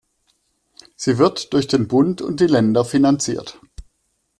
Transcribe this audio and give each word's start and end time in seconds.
Sie 0.95 1.19
wird 1.19 1.53
durch 1.53 1.67
den 1.67 1.87
Bund 1.87 2.23
und 2.23 2.39
die 2.39 2.47
Länder 2.47 2.83
finanziert. 2.83 3.59